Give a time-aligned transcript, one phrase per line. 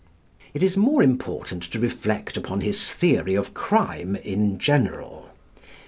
[0.55, 5.29] It is more important to reflect upon his theory of crime in general.